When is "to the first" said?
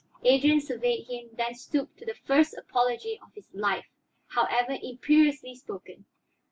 1.99-2.57